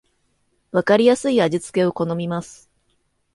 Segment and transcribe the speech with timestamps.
[0.71, 2.71] わかりやすい味付けを好みます